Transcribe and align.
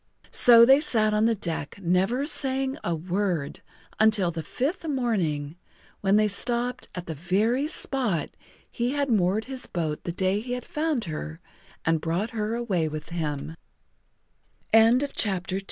So 0.31 0.65
they 0.65 0.79
sat 0.79 1.13
on 1.13 1.25
the 1.25 1.35
deck, 1.35 1.77
never 1.79 2.25
saying 2.25 2.75
a 2.83 2.95
word, 2.95 3.59
until 3.99 4.31
the 4.31 4.41
fifth 4.41 4.87
morning, 4.87 5.57
when 5.99 6.15
they 6.15 6.27
stopped 6.27 6.87
at 6.95 7.05
the 7.05 7.13
very 7.13 7.67
spot 7.67 8.31
he 8.71 8.93
had 8.93 9.11
moored 9.11 9.45
his 9.45 9.67
boat 9.67 10.03
the 10.03 10.11
day 10.11 10.39
he 10.39 10.53
had 10.53 10.65
found 10.65 11.03
her 11.03 11.39
and 11.85 12.01
brought 12.01 12.33
h 12.33 12.69